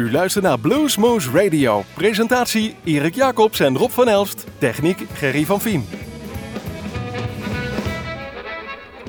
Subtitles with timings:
[0.00, 1.84] U luistert naar Bluesmoose Radio.
[1.94, 4.46] Presentatie Erik Jacobs en Rob van Elst.
[4.58, 5.84] Techniek Gerry van Vien.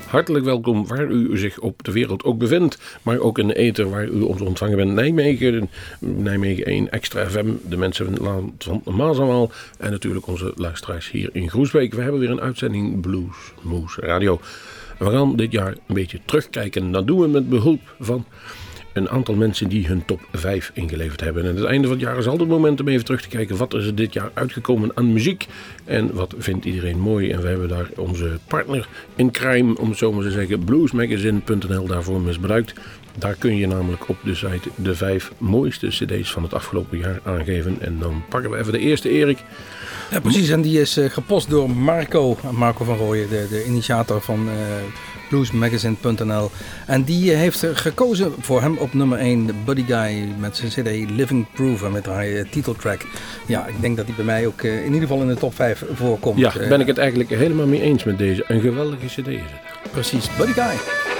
[0.07, 2.77] Hartelijk welkom waar u zich op de wereld ook bevindt.
[3.01, 4.91] Maar ook in de ether waar u ons ontvangen bent.
[4.91, 5.69] Nijmegen,
[5.99, 7.47] Nijmegen 1 Extra FM.
[7.69, 9.51] De mensen van het land van Maasamaal.
[9.77, 11.93] En natuurlijk onze luisteraars hier in Groesbeek.
[11.93, 14.39] We hebben weer een uitzending Blues Moose Radio.
[14.97, 16.91] We gaan dit jaar een beetje terugkijken.
[16.91, 18.25] Dat doen we met behulp van
[18.93, 21.43] een aantal mensen die hun top 5 ingeleverd hebben.
[21.43, 23.27] En aan het einde van het jaar is altijd het moment om even terug te
[23.27, 25.47] kijken wat is er dit jaar uitgekomen aan muziek
[25.85, 27.31] en wat vindt iedereen mooi.
[27.31, 31.87] En we hebben daar onze partner in crime, om het zo maar te zeggen, bluesmagazine.nl
[31.87, 32.73] daarvoor misbruikt.
[33.17, 37.19] Daar kun je namelijk op de site de vijf mooiste cd's van het afgelopen jaar
[37.23, 37.77] aangeven.
[37.79, 39.43] En dan pakken we even de eerste, Erik.
[40.11, 40.49] Ja, precies.
[40.49, 44.53] En die is uh, gepost door Marco, Marco van Rooyen, de, de initiator van uh,
[45.31, 46.51] bluesmagazine.nl.
[46.85, 51.09] En die heeft gekozen voor hem op nummer 1, de Buddy Guy, met zijn cd
[51.09, 53.01] Living Proof en met haar uh, titeltrack.
[53.45, 55.83] Ja, ik denk dat die bij mij ook in ieder geval in de top 5
[55.93, 56.39] voorkomt.
[56.39, 58.43] Ja, ben ik het eigenlijk helemaal mee eens met deze.
[58.47, 59.91] Een geweldige cd is het.
[59.91, 61.19] Precies, Buddy Guy.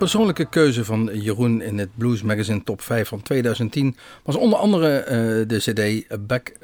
[0.00, 5.00] persoonlijke keuze van Jeroen in het Blues Magazine Top 5 van 2010 was onder andere
[5.00, 5.08] uh,
[5.48, 6.06] de CD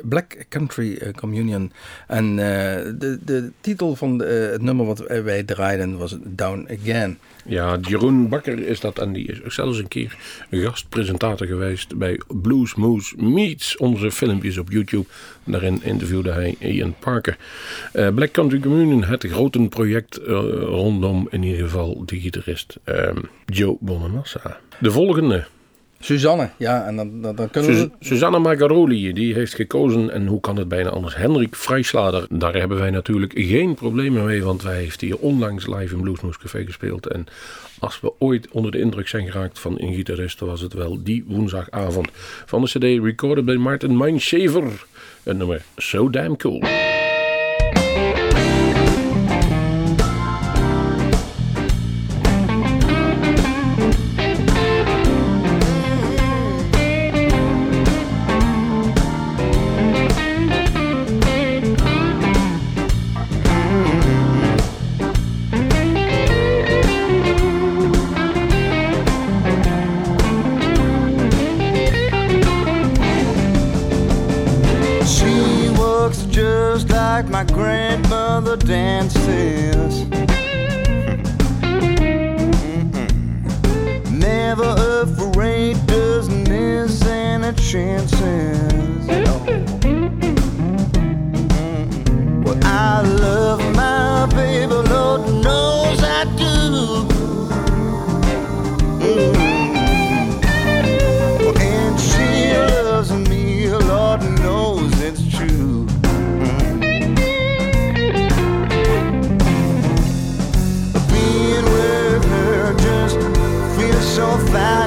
[0.08, 1.72] Black Country Communion.
[2.06, 7.18] En uh, de, de titel van het nummer wat wij draaiden was Down Again.
[7.44, 10.16] Ja, Jeroen Bakker is dat en die is zelfs een keer
[10.50, 15.06] gastpresentator geweest bij Blues Moose Meets, onze filmpjes op YouTube.
[15.44, 17.36] Daarin interviewde hij Ian Parker.
[17.92, 20.20] Black Country Communion, het grote project
[20.60, 23.08] rondom in ieder geval de gitarist uh,
[23.46, 24.60] Joe Bonamassa.
[24.78, 25.46] De volgende.
[25.98, 27.90] Suzanne, ja, en dan, dan, dan kunnen we...
[28.00, 32.26] Susanne Magaroli, die heeft gekozen, en hoe kan het bijna anders, Henrik Vrijslader.
[32.30, 36.38] Daar hebben wij natuurlijk geen problemen mee, want wij heeft hier onlangs live in Bluesmoes
[36.38, 37.06] Café gespeeld.
[37.06, 37.26] En
[37.78, 41.24] als we ooit onder de indruk zijn geraakt van een gitarist, was het wel die
[41.26, 42.08] woensdagavond
[42.46, 44.86] van de CD recorded bij Martin Mineshaver.
[45.22, 46.62] Het nummer So Damn Cool.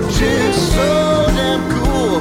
[0.07, 2.19] She's so damn cool.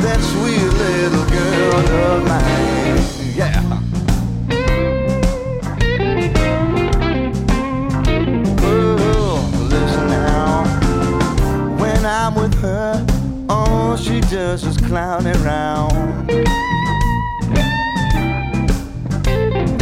[0.00, 1.74] That sweet little girl
[2.06, 3.02] of mine,
[3.36, 3.60] yeah.
[9.68, 10.64] Listen now.
[11.78, 13.06] When I'm with her,
[13.48, 14.76] all she does is
[15.26, 16.30] around.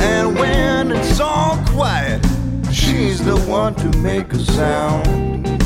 [0.00, 2.24] And when it's all quiet,
[2.72, 5.57] she's the one to make a sound.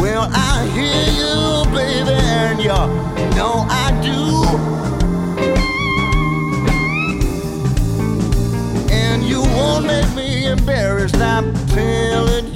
[0.00, 2.68] Well, I hear you, baby, and you
[3.36, 4.18] know I do.
[8.92, 12.55] And you won't make me embarrassed, I'm telling you.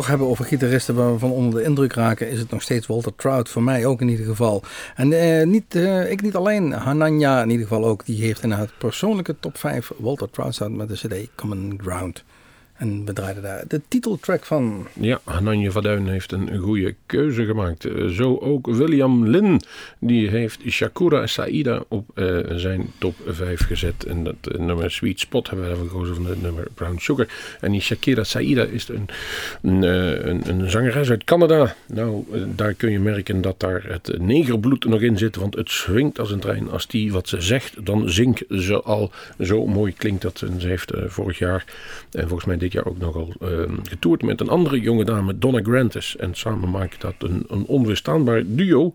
[0.00, 2.86] Toch hebben over gitaristen waar we van onder de indruk raken, is het nog steeds
[2.86, 3.48] Walter Trout.
[3.48, 4.62] Voor mij ook in ieder geval.
[4.94, 8.06] En eh, niet, eh, ik niet alleen, Hananya in ieder geval ook.
[8.06, 12.24] Die heeft in het persoonlijke top 5 Walter Trout staat met de CD Common Ground.
[12.80, 14.86] En we draaiden daar de titeltrack van.
[15.00, 17.84] Ja, Hananje van Duin heeft een goede keuze gemaakt.
[17.84, 19.60] Eh, Zo ook William Lin.
[19.98, 24.04] Die heeft Shakura Saida op eh, zijn top 5 gezet.
[24.04, 27.26] En dat eh, nummer Sweet Spot hebben we gekozen van het nummer Brown Sugar.
[27.60, 29.08] En die Shakira Saida is een,
[29.62, 31.74] een, een, zangeres uit Canada.
[31.86, 35.36] Nou, daar kun je merken dat daar het negerbloed er nog in zit.
[35.36, 36.70] Want het swingt als een trein.
[36.70, 39.10] Als die wat ze zegt, dan zingt ze al.
[39.40, 40.42] Zo mooi klinkt dat.
[40.42, 41.64] En ze heeft vorig jaar,
[42.10, 43.48] en volgens mij jaar ook nogal eh,
[43.82, 46.16] getoerd met een andere jonge dame, Donna Grantis.
[46.16, 48.92] En samen maakt dat een, een onweerstaanbaar duo.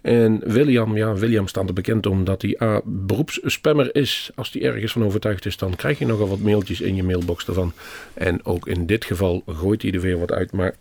[0.00, 4.30] En William, ja, William staat er bekend omdat hij A, beroepsspammer is.
[4.34, 7.46] Als hij ergens van overtuigd is, dan krijg je nogal wat mailtjes in je mailbox
[7.46, 7.72] ervan.
[8.14, 10.74] En ook in dit geval gooit hij er weer wat uit, maar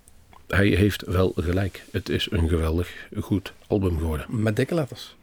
[0.47, 1.83] hij heeft wel gelijk.
[1.91, 4.25] Het is een geweldig goed album geworden.
[4.29, 5.15] Met dikke letters.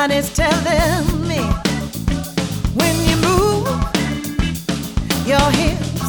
[0.00, 1.42] Body's telling me
[2.78, 3.66] when you move
[5.26, 6.08] your hips.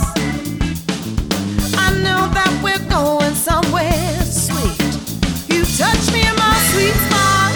[1.86, 4.78] I know that we're going somewhere sweet.
[5.49, 7.52] You touch me in my sweet spot.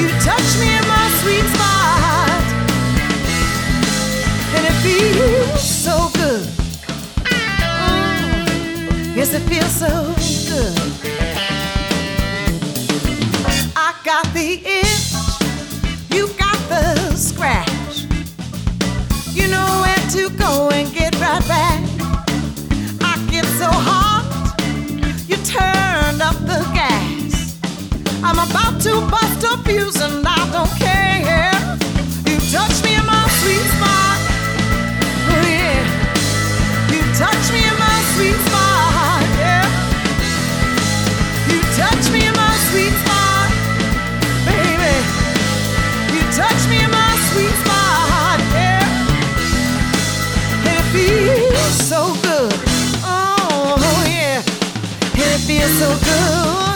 [0.00, 2.42] You touch me in my sweet spot.
[4.56, 6.46] And it feels so good.
[7.78, 9.92] Mm, Yes, it feels so
[10.50, 10.99] good.
[14.22, 15.12] Got the itch,
[16.10, 18.04] you got the scratch.
[19.32, 21.80] You know where to go and get right back.
[23.00, 24.26] I get so hot,
[25.26, 27.58] you turn up the gas.
[28.22, 31.52] I'm about to bust a fuse and I don't care.
[32.26, 34.18] You touch me in my sweet spot.
[35.32, 35.80] Oh yeah.
[36.92, 38.69] You touch me in my sweet spot,
[55.60, 56.69] feels so good,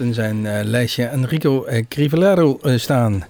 [0.00, 3.24] in zijn eh, lijstje Enrico eh, Crivellaro eh, staan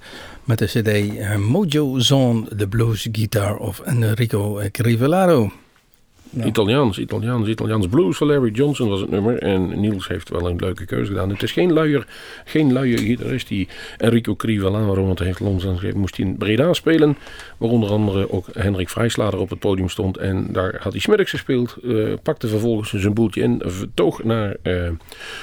[0.44, 5.52] met de cd Mojo Zone, The Blues Guitar of Enrico Crivellaro.
[6.44, 9.38] Italiaans, Italiaans, Italiaans blues van Larry Johnson was het nummer.
[9.38, 11.30] En Niels heeft wel een leuke keuze gedaan.
[11.30, 12.06] Het is geen luier,
[12.44, 17.16] geen luie gitarist die Enrico Crivellaro, want hij heeft Lons aangegeven, moest in Breda spelen.
[17.56, 20.16] Waar onder andere ook Hendrik Vrijslader op het podium stond.
[20.16, 21.76] En daar had hij smiddags gespeeld.
[21.84, 23.62] eh, pakte vervolgens zijn boeltje in.
[23.64, 24.90] Vertoog naar, eh,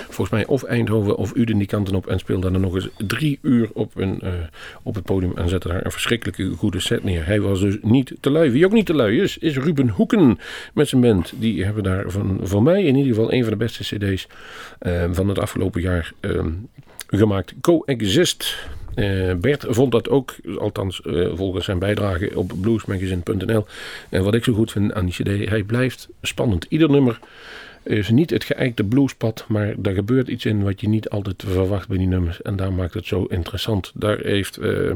[0.04, 2.08] volgens mij, of Eindhoven of Uden die kanten op.
[2.08, 4.32] En speelde dan nog eens drie uur op, een, eh,
[4.84, 5.32] op het podium.
[5.36, 7.26] En zette daar een verschrikkelijke goede set neer.
[7.26, 8.52] Hij was dus niet te lui.
[8.52, 10.40] Wie ook niet te lui is, is Ruben Hoeken
[10.76, 11.34] met zijn band.
[11.36, 14.28] Die hebben daar van, voor mij in ieder geval een van de beste cd's
[14.80, 16.46] eh, van het afgelopen jaar eh,
[17.08, 17.54] gemaakt.
[17.62, 18.68] Coexist.
[18.96, 23.66] Eh, Bert vond dat ook, althans eh, volgens zijn bijdrage op bluesmagazine.nl.
[24.10, 26.66] En wat ik zo goed vind aan die cd, hij blijft spannend.
[26.70, 27.20] Ieder nummer
[27.86, 31.88] is niet het geëikte bluespad, maar daar gebeurt iets in wat je niet altijd verwacht
[31.88, 32.42] bij die nummers.
[32.42, 33.92] En daar maakt het zo interessant.
[33.96, 34.92] Daar heeft, eh,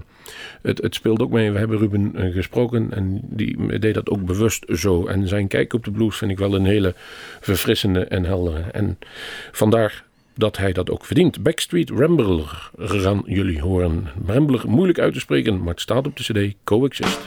[0.61, 1.51] het, het speelt ook mee.
[1.51, 5.05] We hebben Ruben eh, gesproken en die deed dat ook bewust zo.
[5.05, 6.93] En zijn kijk op de blues vind ik wel een hele
[7.39, 8.59] verfrissende en heldere.
[8.71, 8.97] En
[9.51, 10.03] vandaar
[10.35, 11.43] dat hij dat ook verdient.
[11.43, 14.07] Backstreet Rambler gaan jullie horen.
[14.25, 17.19] Rambler, moeilijk uit te spreken, maar het staat op de cd Coexist.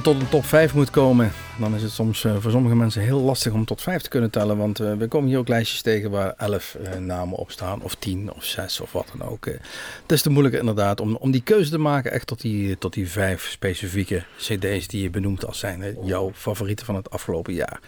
[0.00, 3.20] Tot een top 5 moet komen, dan is het soms eh, voor sommige mensen heel
[3.20, 4.56] lastig om tot 5 te kunnen tellen.
[4.56, 7.94] Want eh, we komen hier ook lijstjes tegen waar 11 eh, namen op staan, of
[7.94, 9.44] 10 of 6 of wat dan ook.
[9.44, 12.92] Het is te moeilijk inderdaad om, om die keuze te maken echt tot die, tot
[12.92, 17.80] die vijf specifieke CD's die je benoemt als zijn jouw favorieten van het afgelopen jaar.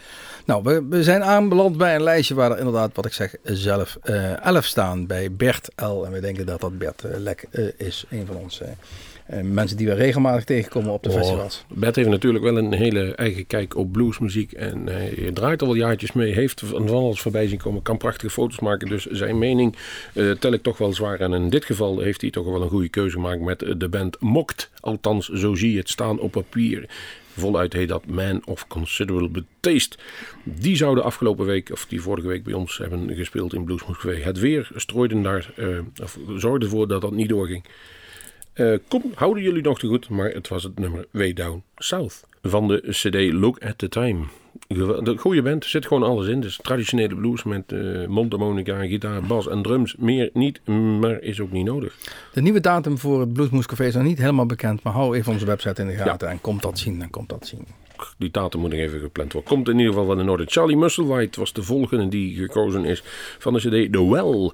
[0.44, 3.98] Nou, we, we zijn aanbeland bij een lijstje waar er inderdaad, wat ik zeg, zelf
[4.02, 6.04] eh 11 staan bij Bert L.
[6.04, 7.46] En we denken dat dat Bert Lek
[7.76, 8.60] is, een van ons.
[9.28, 11.64] Eh, eh, mensen die we regelmatig tegenkomen op de Oh, festivals.
[11.68, 14.52] Bert heeft natuurlijk wel een hele eigen kijk op bluesmuziek.
[14.52, 16.32] En hij draait al wel jaartjes mee.
[16.32, 17.82] Heeft van alles voorbij zien komen.
[17.82, 18.88] Kan prachtige foto's maken.
[18.88, 19.76] Dus zijn mening
[20.14, 21.20] eh, tel ik toch wel zwaar.
[21.20, 23.88] En in dit geval heeft hij toch wel een goede keuze gemaakt met eh, de
[23.88, 24.70] band Mokt.
[24.80, 26.88] Althans, zo zie je het staan op papier.
[27.36, 29.96] Voluit heet dat Man of Considerable Taste.
[30.44, 34.02] Die zouden afgelopen week, of die vorige week bij ons hebben gespeeld in Bluesmoes.
[34.02, 35.66] Het weer strooide daar, eh,
[36.02, 37.64] of zorgde ervoor dat dat niet doorging.
[38.58, 42.24] Eh, kom, houden jullie nog te goed, maar het was het nummer Way Down South
[42.42, 44.24] van de CD Look at the Time.
[44.68, 46.40] De goede band, er zit gewoon alles in.
[46.40, 49.96] Dus traditionele blues met eh mondharmonica, gitaar, bas en drums.
[49.96, 50.66] Meer niet,
[51.00, 51.96] maar is ook niet nodig.
[52.32, 55.32] De nieuwe datum voor het Bluesmoes Café is nog niet helemaal bekend, maar hou even
[55.32, 57.66] onze website in de gaten en komt dat zien, dan komt dat zien.
[58.18, 59.50] Die datum moet nog even gepland worden.
[59.50, 60.50] Komt in ieder geval van de Noorden.
[60.50, 63.02] Charlie Musselwhite was de volgende die gekozen is
[63.38, 64.50] van de CD The Well.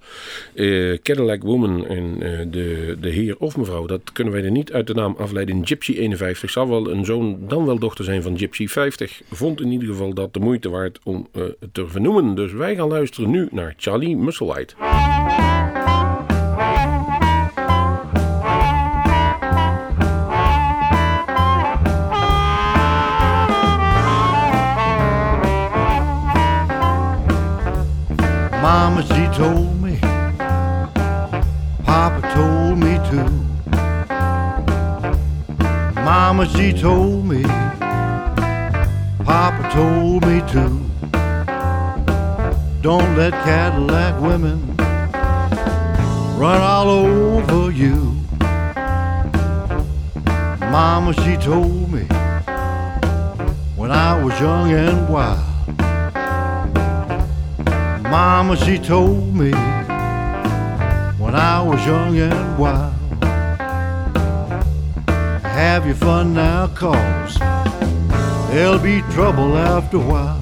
[0.55, 3.87] Eh, Cadillac Woman en eh, de, de heer of mevrouw.
[3.87, 5.67] Dat kunnen wij er niet uit de naam afleiden.
[5.67, 9.23] Gypsy 51 zal wel een zoon, dan wel dochter zijn van Gypsy 50.
[9.31, 11.43] Vond in ieder geval dat de moeite waard om eh,
[11.73, 12.35] te vernoemen.
[12.35, 14.75] Dus wij gaan luisteren nu naar Charlie Musselwhite.
[28.85, 29.97] Mama, she told me,
[31.87, 33.31] Papa told me too.
[36.03, 37.43] Mama, she told me,
[39.25, 40.85] Papa told me too.
[42.83, 44.77] Don't let Cadillac women
[46.37, 48.15] run all over you.
[50.61, 52.03] Mama, she told me
[53.77, 55.54] when I was young and wild.
[58.15, 59.51] Mama, she told me
[61.19, 62.95] when I was young and wild.
[65.43, 67.37] Have your fun now, cause
[68.53, 70.41] there'll be trouble after a while.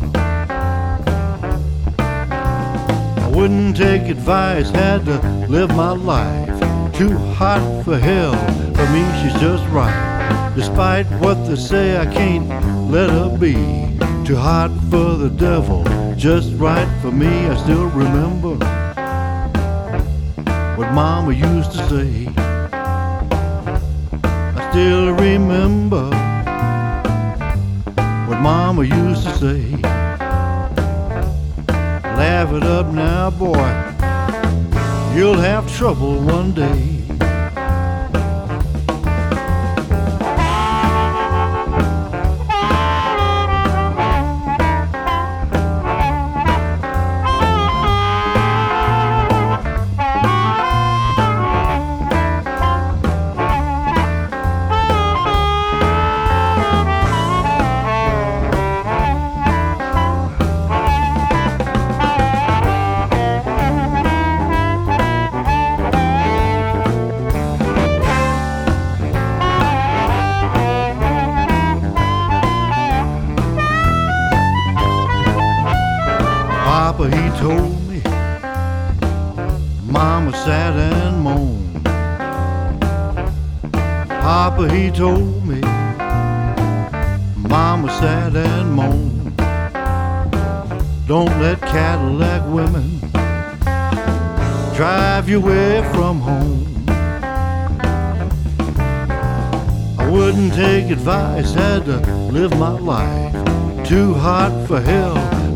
[3.24, 5.16] I wouldn't take advice, had to
[5.48, 6.50] live my life.
[6.92, 8.36] Too hot for hell,
[8.74, 10.52] for me she's just right.
[10.54, 12.50] Despite what they say, I can't
[12.90, 13.54] let her be.
[14.26, 15.84] Too hot for the devil,
[16.16, 17.46] just right for me.
[17.46, 18.54] I still remember
[20.76, 22.28] what Mama used to say.
[24.54, 26.04] I still remember
[28.28, 29.62] what Mama used to say.
[32.16, 33.70] Laugh it up now, boy.
[35.16, 36.91] You'll have trouble one day.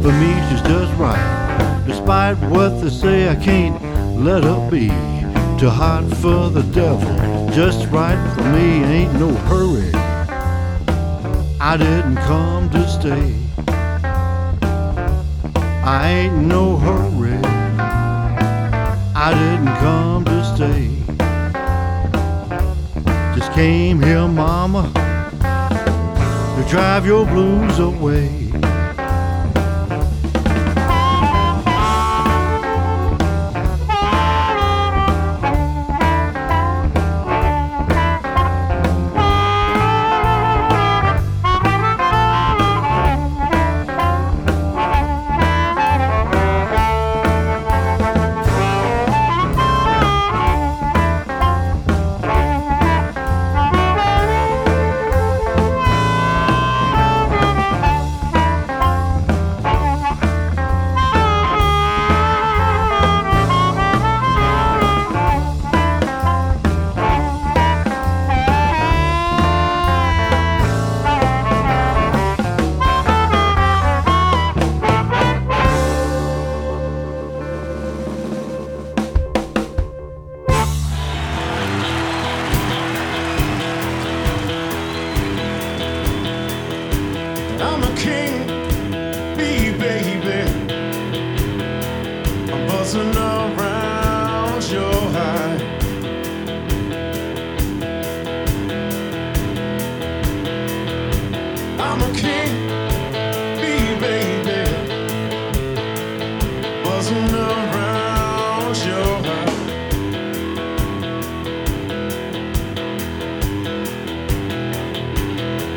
[0.06, 1.84] For me she's just right.
[1.84, 3.76] Despite what they say, I can't
[4.22, 4.86] let her be.
[5.58, 7.10] Too hot for the devil,
[7.50, 9.90] just right for me, ain't no hurry.
[11.60, 13.34] I didn't come to stay.
[15.82, 17.40] I ain't no hurry.
[19.26, 20.84] I didn't come to stay.
[23.36, 24.84] Just came here, mama,
[26.56, 28.45] to drive your blues away.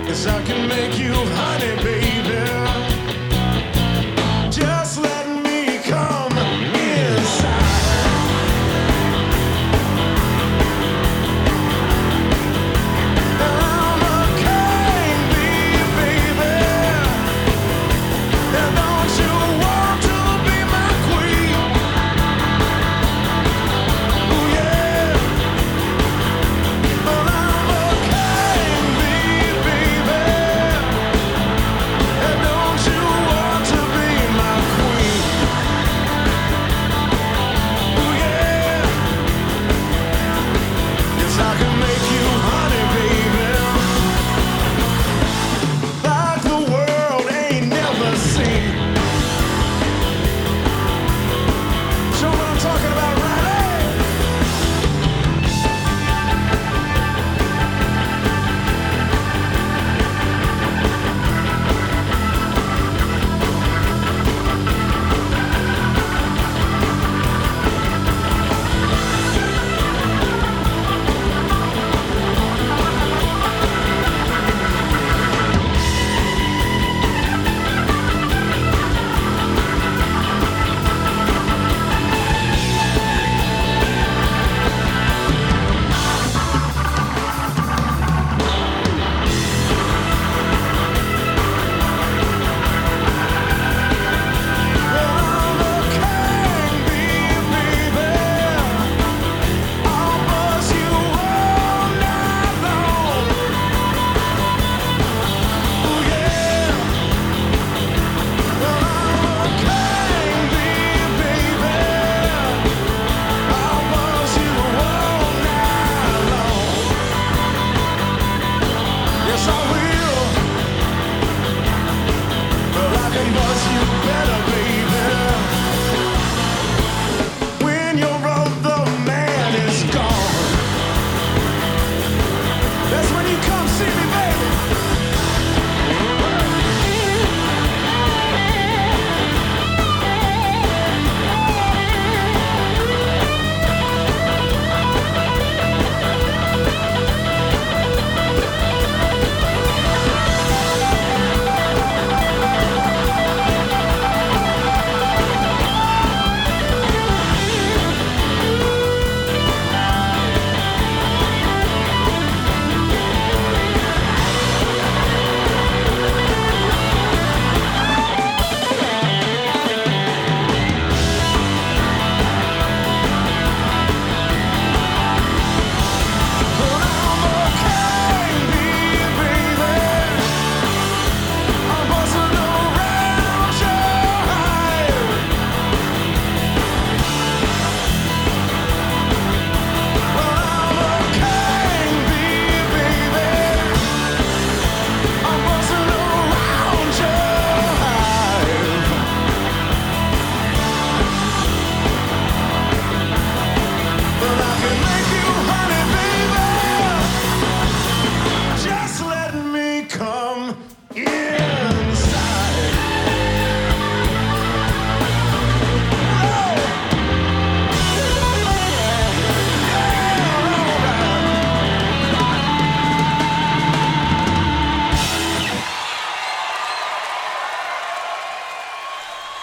[0.08, 1.59] Cause I can make you hot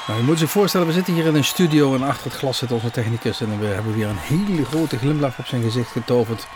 [0.07, 2.59] Nou, je moet je voorstellen, we zitten hier in een studio en achter het glas
[2.59, 3.41] zit onze technicus.
[3.41, 6.47] En we hebben weer een hele grote glimlach op zijn gezicht getoverd.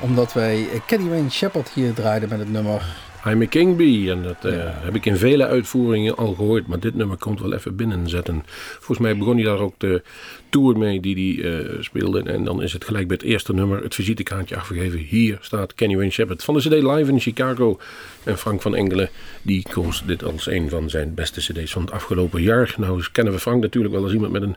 [0.00, 2.96] Omdat wij Kenny Wayne Shepard hier draaiden met het nummer
[3.26, 4.10] I'm a King Bee.
[4.10, 6.66] En dat eh, heb ik in vele uitvoeringen al gehoord.
[6.66, 8.42] Maar dit nummer komt wel even binnenzetten.
[8.46, 10.02] Volgens mij begon hij daar ook de
[10.48, 12.22] tour mee die hij eh, speelde.
[12.22, 14.98] En dan is het gelijk bij het eerste nummer het visitekaartje afgegeven.
[14.98, 17.78] Hier staat Kenny Wayne Shepherd van de CD Live in Chicago.
[18.24, 19.08] En Frank van Engelen
[19.42, 22.74] die koos dit als een van zijn beste cd's van het afgelopen jaar.
[22.78, 24.56] Nou kennen we Frank natuurlijk wel als iemand met een,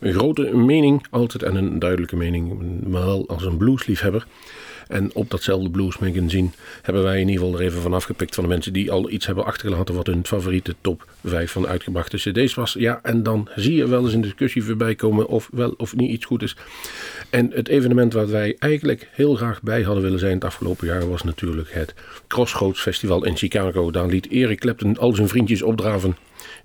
[0.00, 1.06] een grote mening.
[1.10, 2.60] Altijd en een duidelijke mening.
[2.86, 4.26] Maar wel als een bluesliefhebber.
[4.88, 6.48] En op datzelfde Blues Magazine
[6.82, 9.26] hebben wij in ieder geval er even van afgepikt van de mensen die al iets
[9.26, 12.72] hebben achtergelaten wat hun favoriete top 5 van uitgebrachte CD's was.
[12.78, 16.10] Ja, en dan zie je wel eens een discussie voorbij komen of wel of niet
[16.10, 16.56] iets goed is.
[17.30, 21.08] En het evenement wat wij eigenlijk heel graag bij hadden willen zijn het afgelopen jaar
[21.08, 21.94] was natuurlijk het
[22.26, 23.90] Crossroads Festival in Chicago.
[23.90, 26.16] Daar liet Eric Clapton al zijn vriendjes opdraven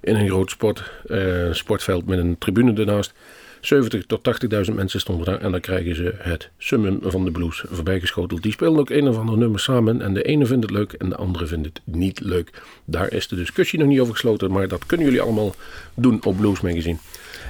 [0.01, 3.13] in een groot sport, uh, sportveld met een tribune ernaast.
[3.62, 7.64] 70 tot 80.000 mensen stonden daar en dan krijgen ze het summum van de blues
[7.72, 8.43] voorbijgeschoteld.
[8.43, 11.09] Die spelen ook een of ander nummer samen en de ene vindt het leuk en
[11.09, 12.62] de andere vindt het niet leuk.
[12.86, 15.55] Daar is de discussie nog niet over gesloten, maar dat kunnen jullie allemaal
[15.93, 16.97] doen op Blues Magazine.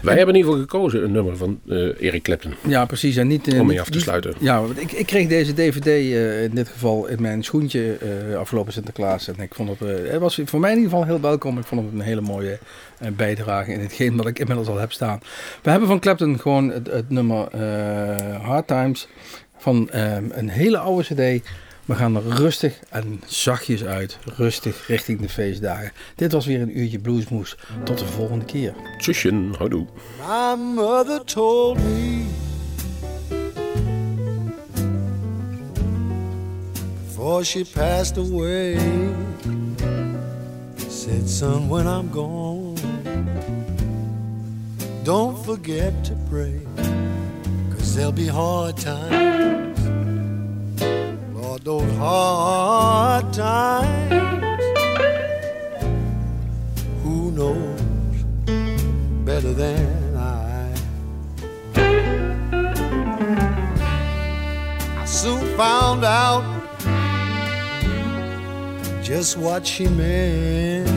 [0.02, 2.54] Wij hebben in ieder geval gekozen een nummer van uh, Eric Clapton.
[2.68, 3.16] Ja, precies.
[3.16, 4.34] En niet, uh, Om mee af te sluiten.
[4.40, 7.98] Ja, want ik, ik kreeg deze DVD uh, in dit geval in mijn schoentje
[8.38, 9.28] afgelopen Sinterklaas.
[9.28, 9.80] En ik vond het,
[10.10, 11.58] het was voor mij in ieder geval heel welkom.
[11.58, 12.60] Ik vond het een hele mooie
[13.16, 15.20] bijdrage in hetgeen wat ik inmiddels al heb staan.
[15.62, 17.58] We hebben van Clapton gewoon het, het nummer
[18.42, 19.08] Hard Times
[19.58, 19.90] van
[20.32, 21.44] een hele oude CD.
[21.92, 24.18] We gaan er rustig en zachtjes uit.
[24.36, 25.92] Rustig richting de feestdagen.
[26.16, 27.58] Dit was weer een uurtje bluesmoes.
[27.84, 28.74] Tot de volgende keer.
[28.98, 29.86] Tjusjen, houdoe.
[30.28, 32.26] My mother told me
[37.06, 38.78] Before she passed away
[40.90, 42.76] Said son when I'm gone
[45.04, 46.62] Don't forget to pray
[47.70, 49.81] Cause there'll be hard times
[51.52, 54.64] Lord, those hard times
[57.04, 57.82] Who knows
[59.26, 60.74] better than I
[64.98, 66.46] I soon found out
[69.04, 70.90] just what she meant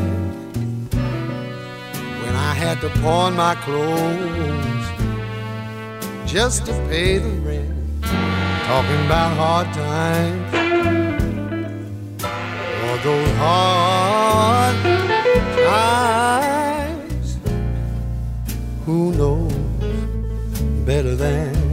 [2.23, 4.87] when I had to pawn my clothes
[6.31, 7.64] just to pay the rent.
[8.67, 10.55] Talking about hard times,
[12.83, 14.77] all those hard
[15.67, 17.29] times.
[18.87, 19.53] Who knows
[20.87, 21.64] better than